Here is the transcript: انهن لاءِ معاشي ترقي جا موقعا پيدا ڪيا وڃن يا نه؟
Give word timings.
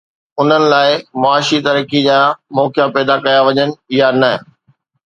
انهن 0.39 0.63
لاءِ 0.71 0.87
معاشي 1.23 1.57
ترقي 1.67 1.99
جا 2.07 2.17
موقعا 2.61 2.89
پيدا 2.97 3.15
ڪيا 3.29 3.39
وڃن 3.51 3.69
يا 4.01 4.07
نه؟ 4.21 4.31